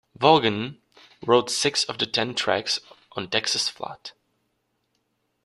[0.17, 0.79] Vaughan
[1.27, 2.79] wrote six of the ten tracks
[3.11, 4.13] on "Texas Flood".